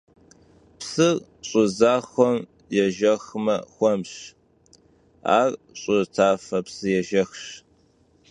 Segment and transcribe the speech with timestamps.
[0.79, 1.17] Psır
[1.47, 2.37] ş'ı zaxuem
[2.75, 4.13] yêjjexme xuemş,
[5.39, 7.43] ar ş'ı tafe psıêjjexş.